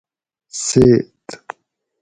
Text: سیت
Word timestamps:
سیت 0.63 0.87